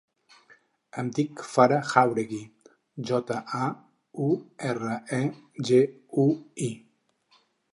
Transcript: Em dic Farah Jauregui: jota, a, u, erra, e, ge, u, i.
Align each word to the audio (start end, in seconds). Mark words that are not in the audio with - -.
Em 1.01 1.09
dic 1.17 1.43
Farah 1.49 1.81
Jauregui: 1.89 2.39
jota, 3.11 3.37
a, 3.59 3.67
u, 4.29 4.33
erra, 4.73 4.97
e, 5.19 5.23
ge, 5.71 5.81
u, 6.25 6.27
i. 6.71 6.73